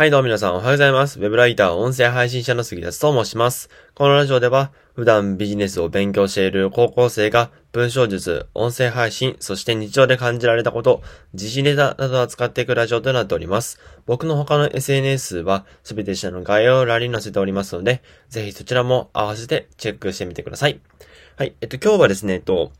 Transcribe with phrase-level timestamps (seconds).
[0.00, 1.20] はいどうも皆さんおはようございます。
[1.20, 3.68] ウェブライター、音声配信者の杉田と申します。
[3.94, 11.02] このラジオでは、普段ビジネスを勉強している高校生が、文章術、音声配信、そして日常で感じられたこと、
[11.34, 13.78] 自信ネタなどを使っていくラジオとなっております。
[14.06, 20.80] 僕の他の SNS は、すべて下の概要欄に載せておりますので、ぜひそちらも合わせてチェックしてみてください。
[21.36, 22.72] はい、えっと、今日はですね、えっと、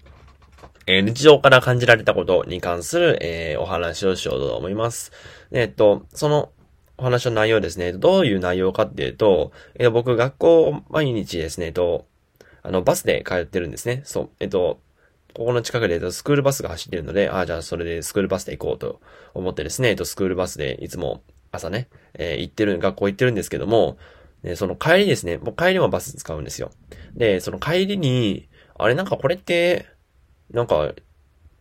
[0.87, 5.13] えー、日常から感じられたことに関する、えー、お話をしようと思います。
[5.53, 6.51] えっと、その
[7.01, 7.95] お話の内容ですね。
[7.95, 12.07] どういう内容かっていうと、えー、僕、学校毎日ですね、えっと、
[12.63, 14.03] あの、バスで通ってるんですね。
[14.05, 14.31] そう。
[14.39, 14.81] えっと、
[15.33, 19.01] ここの近くで、スクールバスが走ってるので、ああ、じゃあそれでスクールバスで行こうと
[19.33, 23.97] 思ってですね、えっと、スクールバスでいつも朝ね、えー、行ってる、学校行ってるんですけども、
[24.43, 26.71] で、その帰りですね、もう帰りはバス使うんですよ。
[27.15, 29.87] で、その帰りに、あれなんかこれって、
[30.51, 30.93] なんか、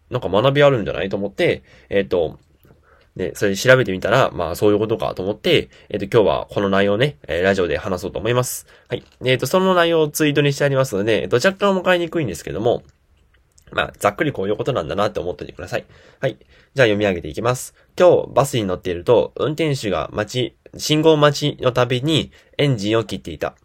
[0.09, 2.39] なんか学びあるんじゃないと思って、えっ、と、
[3.19, 8.65] で、それ調べてみたら、まあそういうことかと思って、えっ、ー、と今日はこの内容ね、えー、ラジオで話そうと思います。
[8.87, 9.03] はい。
[9.25, 12.83] えっ、ー、と、その内容をツイートにしてありますので、えっ、と、若干わかりにくいんですけども、
[13.73, 15.85] まあ、ざっくりこういうことなんだなって思っておいてください。
[16.21, 16.37] はい。
[16.73, 17.75] じゃあ読み上げていきます。
[17.99, 23.55] 今日バスに乗っていると、運転手が待ち、信号待ちのたびにエンジンを切っていた。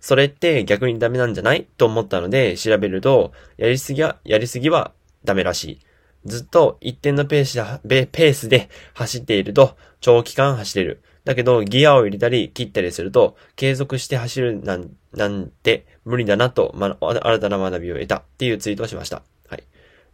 [0.00, 1.68] それって逆にダメなんじゃない？
[1.76, 4.92] と思ったので調べると、やりすぎは、やりすぎは
[5.24, 5.80] ダメらしい。
[6.24, 11.02] ずっと一定のペースで、ペースで走っていると長期間走れる。
[11.24, 19.22] だけど、ギアを入れたり切ったりすると、継続して走るなん、なんて無理だなと、ま、新たな学びを得たっていうツイートをしました。
[19.48, 19.62] はい。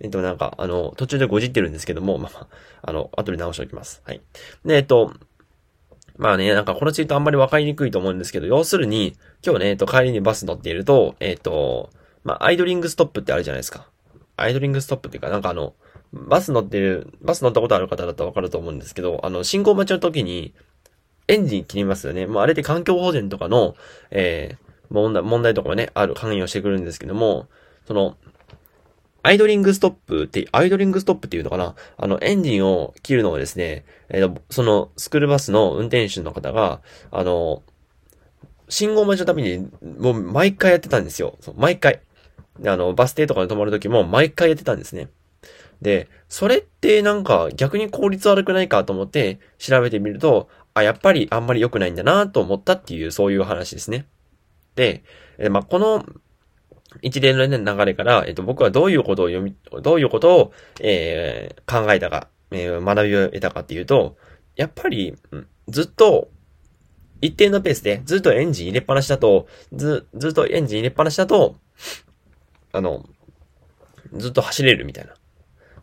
[0.00, 2.46] えっと、なんか、あの、途中でごじってるんですけども、まあ、
[2.82, 4.02] あの、後で直しておきます。
[4.04, 4.20] はい。
[4.66, 5.14] で、えっと、
[6.18, 11.90] まあね、なんかこのツイートあんまりわかりにくいと思うんですけど、要するに、今日ね、えっと、帰りにバス乗っていると、えっと、
[12.24, 13.88] まあ、アイドリングストップってあるじゃないですか。
[14.36, 15.74] アイドリングストップっていうか、なんかあの、
[16.12, 20.54] バス乗ってる、バス乗ったことある方だとわかると思うんですけど、あの、信号待ちの時に、
[21.28, 22.26] エンジン切りますよね。
[22.26, 23.76] もうあれって環境保全とかの、
[24.10, 27.46] えー、問題、問題とかもね、ある、関与してくるんですけども、
[27.86, 28.16] その、
[29.22, 36.80] アイドリングストップって、アイドリングストップっていうのかなあの、エンジンを切るのはですね、えー、その、スクールバスの運転手の方が、
[37.10, 37.62] あの、
[38.70, 41.36] 信号待ちのために、もう毎回やってたんですよ。
[41.56, 42.00] 毎回。
[42.58, 45.08] で、あの、バス停とかで止まるときも毎回やってたんですね。
[45.82, 54.06] で、それってなんか逆に効率悪くないかと思って調べてみると、あ、やっぱりあんまり良くないんだなと思ったっていう、そういう話ですね。
[54.74, 55.02] で、
[55.38, 56.04] えまあ、この
[57.02, 64.16] 一連の、流れから、えっと、僕はどういうことを読み、どういうことを、えー、考えたか、えー、学びを得たかっていうと、
[64.56, 65.14] やっぱり、
[65.68, 66.30] ずっと、
[67.20, 71.56] 一定のペースで、ずっとエンジン入れっぱなしだと、ず、ずっとエンジン入れっぱなしだと、
[72.72, 73.04] あの、
[74.14, 75.14] ずっと走れるみたいな。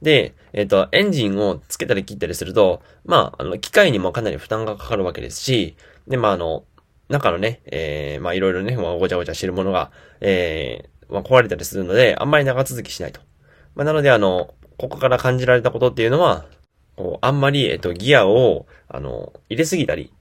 [0.02, 5.76] で、えっ、ー、と、エンジンをつけたり切ったりすると、まあ、あの、機械にもかなり負担がかかるわけですし、
[6.08, 6.64] で、まあ、あの、
[7.10, 9.92] 中のね、えー、まあ、いろいろね、まあ、ごちゃごちゃしてるものが、
[10.22, 13.22] えー、まあ、壊れたりするので、あんまり長続きしないと。
[13.76, 16.46] まあ、なので、あの、ここから感じられたことっていうのは、
[16.96, 20.12] こう、あんまり、えっ、ー、と、ギアを、あの、入れすぎたり、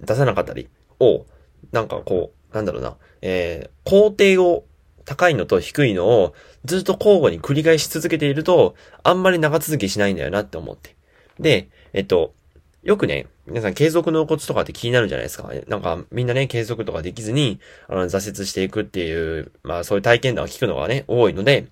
[0.00, 0.68] 出さなかったり
[1.00, 1.26] を、
[1.72, 4.64] なんかこう、なんだろうな、えー、工程を
[5.04, 6.34] 高いのと低いのを
[6.64, 10.96] ずっと交互に繰り返し続けていると、あんまり長続きしないんだよなって思って。
[11.38, 12.34] で、えっと、
[12.82, 15.50] よくね、皆さん継続のコツとかって気になるじゃないですか。
[15.68, 21.66] なんかみんなね、継続とかできずに、あの、挫折していくっていう、まあそういう体験談を聞くのがね、多いので、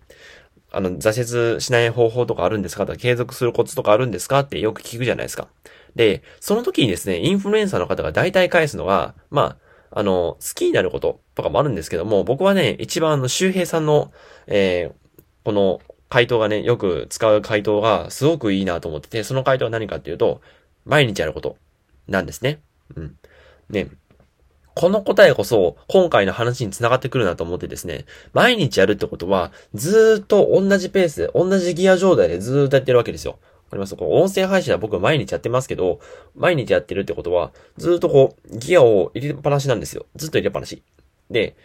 [0.70, 2.86] あの、挫折しない方法とかあるんですか？
[2.86, 4.40] とか、継続するコツとかあるんですか？
[4.40, 5.48] ってよく聞くじゃないですか。
[5.94, 9.56] で、その時にですね、インフルエンサーの方が大体返すのが、まあ、
[9.94, 14.12] あの、好きになることとかもあるんですけども、僕はね、一番あの、周平さんの、
[14.46, 20.40] えー、この回答がね、よく使う回答がすごくいいなと思ってて、その回答は何かっていうと、
[20.84, 21.56] 毎日やること
[22.08, 22.60] なんですね。
[22.96, 23.16] うん。
[23.70, 23.88] ね。
[24.74, 33.38] この答えこそ、今回の話に繋がってくるなと思ってですね、毎日やるってことは、ずーっと同じペースで、同じギア状態でずーっとやってるわけですよ。
[33.72, 35.98] かりますこう音声配信は僕毎日やってますけど、
[36.36, 40.06] 毎日やってるってことは、ずっとこう、ギアを入れっぱなしなんですよ。
[40.14, 40.82] ずっと入れっぱなし。
[41.30, 41.56] で、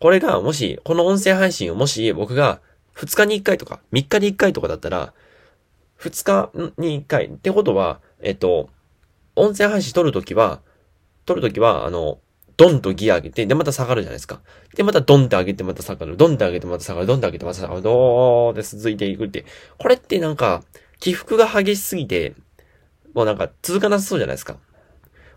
[0.00, 2.60] これがもし、この音声配信をもし僕が
[2.96, 5.14] 2日に1回とか3日に1回とかだったら、
[6.00, 8.68] 2日に1回ってことは、えっと、
[9.36, 10.60] 音声配信撮るときは、
[11.24, 12.18] 撮るときは、あの、
[12.56, 14.40] ドンとギア上げて、で、また下がるじゃないですか。
[14.76, 16.16] で、またドンって上げてまた下がる。
[16.16, 17.06] ドンって上げてまた下がる。
[17.06, 17.82] ドンって上げてまた下がる。
[17.82, 19.44] どーで続いていくって。
[19.78, 20.62] これってなんか、
[21.00, 22.34] 起伏が激しすぎて、
[23.14, 24.56] もうなんか続かなさそうじゃないですか。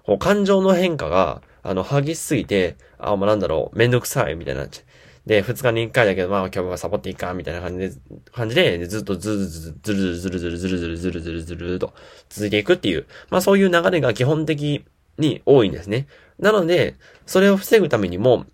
[0.04, 4.86] こう感情の変化が、あの、激しすぎて、あ、もうなんだろう、めんどくさい、みたいになっちゃう。
[5.27, 7.95] で、二日に一回だけど、まあ今日はサボっていいか、みたいな感じで、
[8.31, 11.94] 感じで、ずっとずるずるずるずるずるずるずるずるずるずると
[12.30, 14.86] 続いていくっていう、まあそういう流れが基本的
[15.18, 16.07] に多いんですね。
[16.39, 16.95] なので、
[17.25, 18.45] それを防ぐためにも、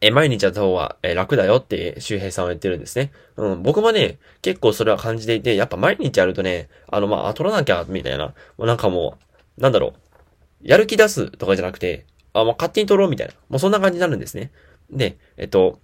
[0.00, 3.10] え、毎日やった方が、え、楽だよって周平さんは言ってるんですね。
[3.36, 8.26] うん、僕もね、結構それは感じていて、やっぱ毎日やるとね、あの、まあ、取らなきゃ、みたいな。
[8.26, 9.18] もうなんかも
[9.58, 9.92] う、なんだろう。
[10.62, 13.34] やる気出すとかじゃなくて、あ、まあ、勝手に取ろうみたいな。
[13.48, 14.52] もうそんな感じになるんですね。
[14.90, 15.80] で、えっと、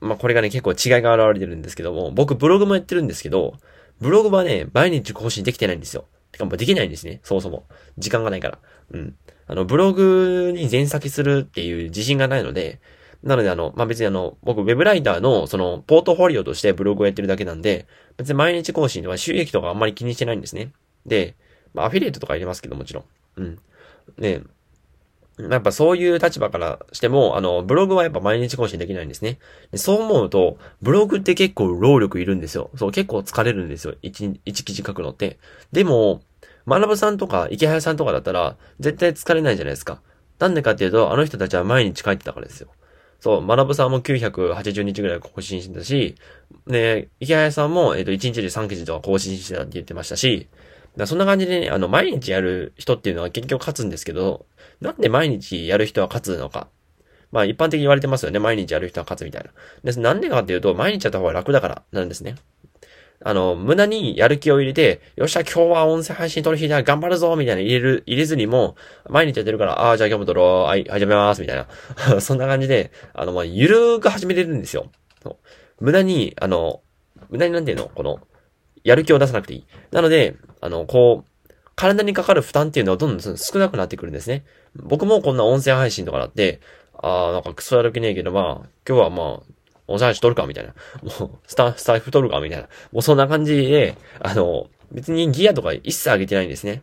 [0.00, 3.54] まあ、これがね、結構違いが現れてるんですけども、僕ブログもやってるんですけど、
[4.00, 6.04] ブログはね、毎日更新できてないんですよ。
[6.32, 7.20] てかもうできないんですね。
[7.22, 7.64] そもそも。
[7.96, 8.58] 時間がないから。
[8.92, 9.16] うん。
[9.46, 12.80] あの、ブログに全先するっていう自信がないので、
[13.22, 17.86] なのであの、まあ、別にあの、僕ウェブライターのその、ポートフォリオとしてブログをやってるだけなんで、
[18.16, 20.72] 別に毎日更新とか収益とかあんまり気にしてないんですね。
[21.06, 21.34] で、
[21.74, 23.04] まあ、アフィリエイトとか入れますけどもちろん。
[23.36, 23.58] うん。
[24.18, 24.42] で、
[25.38, 29.38] やっぱそういう立場からしても、あの、ブログはやっぱ毎日更新できないんですね。
[29.70, 32.70] でそう思うと、ブログって結構労力いるんですよ。
[32.76, 33.94] そう、結構疲れるんですよ。
[34.02, 35.38] 一、一記事書くのって。
[35.70, 36.22] でも、
[36.66, 40.00] 学さんとか池原さんとかだったら、絶対疲れないじゃないですか。
[40.40, 42.68] なんでかっていうと、あの人たちは毎日書いてたからですよ。
[43.20, 46.14] そう、学さんも980日ぐらい更新してたし、
[46.66, 50.48] ね、池谷さんも、えっ、と、1日で3記事とか更新してたって言ってましたし、
[50.96, 54.46] だそんな感じでね、あの、毎日やる人っていうのは結局勝つんですけど、
[54.80, 56.68] なんで毎日やる人は勝つのか。
[57.30, 58.38] まあ一般的に言われてますよね。
[58.38, 59.50] 毎日やる人は勝つみたいな。
[59.84, 62.36] ですなんでかっていうと、毎日やった方が楽だからなんですね。
[63.20, 68.76] あの、無駄にやる気を入れて、よっしゃ、今日は音声配信撮る日だ、頑張るぞみたいな入れる、入れずにも、
[69.08, 71.66] 毎日やってるから、ああ、じゃあ今日も撮ろう、はい、始めます、みたいな。
[72.20, 74.90] そんな感じで、あの、まあ、ゆるーく始めれるんですよ。
[75.80, 76.80] 無駄に、あの、
[77.28, 78.20] 無駄になんていうのこの、
[78.84, 79.66] やる気を出さなくていい。
[79.90, 84.44] なので、あの、こう、体にかかる負担っていうのはどんどん少なくなってくるんですね。
[84.74, 86.60] 僕もこんな音声配信とかだって、
[86.94, 89.52] ああ、なんかクソやる気ねえけど、まあ、今日はまあ、
[89.88, 90.74] 音声配信撮るかみたいな。
[91.02, 92.68] もう、スタ、スタイフ撮るかみたいな。
[92.92, 96.82] もうそんな感じで、あの、別にギアとか一切上げてないんですね。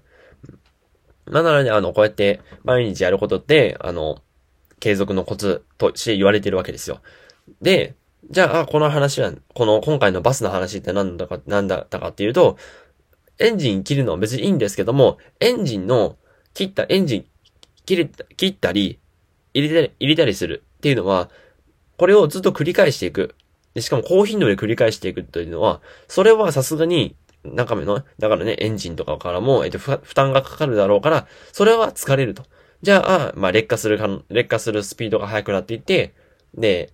[1.28, 4.22] なので、あの、こうやって毎日やることって、あの、
[4.80, 7.02] 継続のコツとして言われてるわけですよ。
[7.62, 7.96] で、
[8.30, 12.58] じゃあ、この話は、この今回のバスの話って何だか、何だったかっていうと、
[13.40, 16.18] エンジン切るのは別にいいんですけども、エンジンの
[16.54, 17.26] 切ったエンジン
[17.86, 19.00] 切れ切ったり、
[19.54, 21.30] 入れたり、入れたりするっていうのは、
[21.98, 23.36] これをずっと繰り返していく。
[23.74, 32.44] でしかも高頻度で繰り返していくというのは、それはさすがに中身の、だからね、エンジンとかからも、えっと、負担がかかるだろうから、それは疲れると。
[32.82, 36.14] じゃあ、まあ、劣化するか、劣化するスピードが速くなっていって、
[36.56, 36.92] で、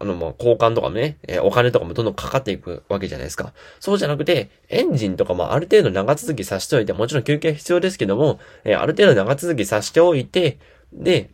[0.00, 3.52] あの、もう交換とかもね、え、お金とかもどんどんかかっていくわけじゃないですか。
[3.80, 10.58] そうじゃなくて、エンジンとかもある程度長続きさせておいて、もちろん休憩必要ですけども、え、ある程度長続きさせておいて、
[10.92, 11.30] で、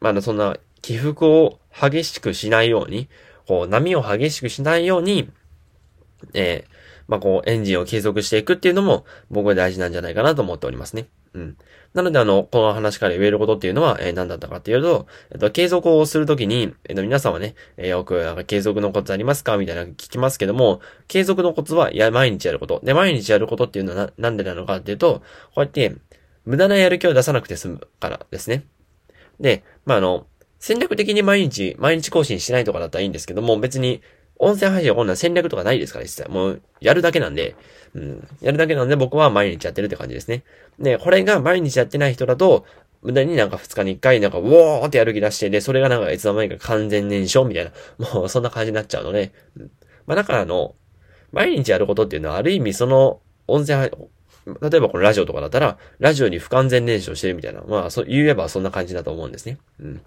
[0.00, 0.56] まあ、そんな
[0.86, 3.08] 起伏を激しくしないように、
[3.48, 5.28] こう、波を激しくしないように、
[6.32, 6.70] えー、
[7.08, 11.08] まあ、こう、エンジンを継続していくっていうのも、僕は大事なんじゃないかなと思っておりますね。
[11.34, 11.56] うん。
[11.92, 19.56] なので、あの、この話から言えることっていうのは、えー、何だったかっていうと、えっと、継続をするときに、えっと、皆さんはね、えー、よく、なんか継続のコツありますか？
[19.56, 22.80] みたいな聞きますけども、継続のコツは、いや、毎日やること。
[22.84, 25.22] で、毎日やることっていうのはな、なんでなのかっていうと、こ
[25.56, 25.96] うやって、
[26.44, 28.66] 無駄なやる気を出さなくて済むからですね。
[29.40, 30.26] で、まあ、あの、
[30.58, 34.02] 戦略的に毎日、毎日更新しないとかだったらいいんですけども、別に、
[34.38, 36.30] 音声配信はこんな戦略とかないですから、一切。
[36.30, 37.56] もう、やるだけなんで、
[37.94, 38.28] うん。
[38.40, 40.44] やるだけなんで僕は毎日やってるって感じですね。
[40.78, 42.66] で、これが毎日やってない人だと、
[43.02, 47.72] 無駄になんか2日に1回なんか、ウォーってやる気出して、で、それがなんかいつの間にか完全燃焼みたいな、
[48.12, 49.70] もうそんな感じになっちゃうので、うん、
[50.06, 50.74] まあだからあの、
[51.32, 54.08] 毎日やることっていうのはある意味その音声配信、
[54.60, 59.58] 例えばこのラジオとかだったら、ラジオに不完全燃焼してるみたいな、まあ、そう言えばそんな感じだと思うんですね。
[59.80, 60.00] うん。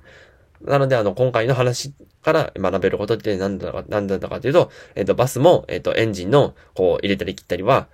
[0.62, 7.88] なので、あの、今回の話から学べることって何だか、何だったかというと、えっ、ー、と、バスも、えっ、ー、と、エンジンの、こう、入れたり切ったりは、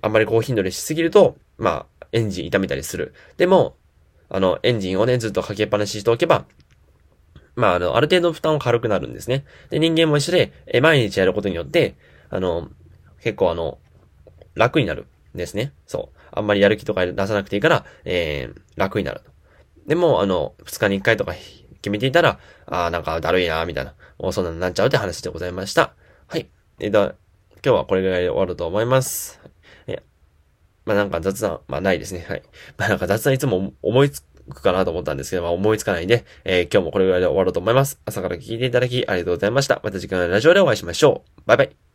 [0.00, 3.14] あんまり高頻度でしすぎると、まあ、エンジン痛めたりする。
[3.36, 3.76] でも、
[4.28, 6.46] あの、エンジンをね、ずっとかけっぱなししておけば、
[7.54, 9.44] まあ、あの、ある程度負担は軽くなるんですね。
[9.70, 11.96] で、人間も一緒で、え、毎日やることによって、
[12.30, 12.70] あの、
[13.20, 13.78] 結構あの、
[14.54, 15.72] 楽になるんですね。
[15.86, 16.18] そう。
[16.30, 19.30] あんまりやる気とか出さなくていいから、えー、楽になると。
[19.86, 21.34] でも、あの、二日に一回とか
[21.82, 25.94] 決めていたら、ああ、なんかだるいな、みたいな、もうそんなになっちゃうって話でございました。
[26.28, 26.48] はい。
[26.80, 27.14] えっ、と、
[27.64, 29.40] 今日はこれぐらいで終わると思います。
[29.86, 30.02] え、
[30.84, 32.24] まあなんか雑談、まあないですね。
[32.28, 32.42] はい。
[32.78, 38.00] まあなんか雑談いつも思いつくかなと思ったんですけど、まあ思いつかないんで、えー、今日もこれぐらいで終わると思います。
[38.04, 39.80] 朝から聞いていただきありがとうございました。
[39.82, 41.42] また次回のラジオでお会いしましょう。
[41.46, 41.91] バイバイ。